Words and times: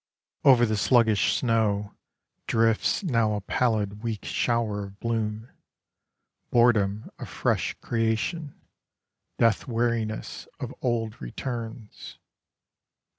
Over 0.43 0.65
the 0.65 0.77
sluggish 0.77 1.35
snow, 1.37 1.93
Drifts 2.47 3.03
now 3.03 3.35
a 3.35 3.41
pallid 3.41 4.01
weak 4.01 4.25
shower 4.25 4.83
of 4.85 4.99
bloom; 4.99 5.49
Boredom 6.49 7.11
of 7.19 7.29
fresh 7.29 7.75
creation, 7.81 8.59
Death 9.37 9.67
weariness 9.67 10.47
of 10.59 10.73
old 10.81 11.21
returns. 11.21 12.17